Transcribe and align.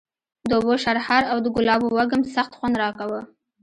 د 0.49 0.51
اوبو 0.57 0.73
شرهار 0.83 1.23
او 1.31 1.37
د 1.45 1.47
ګلابو 1.55 1.87
وږم 1.95 2.21
سخت 2.35 2.51
خوند 2.57 2.75
راکاوه. 2.83 3.21